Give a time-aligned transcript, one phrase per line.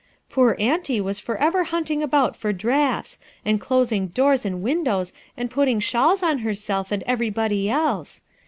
[0.31, 5.51] Poor auntie was forever hunting about for draughts, and closing doors and win dows and
[5.51, 8.23] putting shawls on herself and every body else.